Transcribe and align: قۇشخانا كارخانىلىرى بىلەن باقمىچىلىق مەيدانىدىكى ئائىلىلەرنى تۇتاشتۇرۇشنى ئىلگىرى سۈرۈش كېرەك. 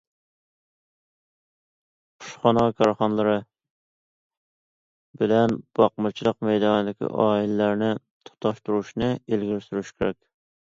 قۇشخانا 2.23 2.63
كارخانىلىرى 2.79 3.35
بىلەن 5.23 5.53
باقمىچىلىق 5.81 6.39
مەيدانىدىكى 6.49 7.13
ئائىلىلەرنى 7.27 7.91
تۇتاشتۇرۇشنى 8.31 9.13
ئىلگىرى 9.19 9.63
سۈرۈش 9.69 9.95
كېرەك. 10.01 10.21